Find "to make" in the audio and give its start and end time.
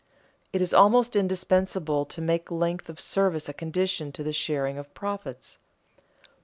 2.05-2.49